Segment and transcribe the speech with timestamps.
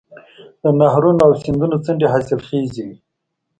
[0.61, 2.97] د نهرونو او سیندونو څنډې حاصلخیزې وي.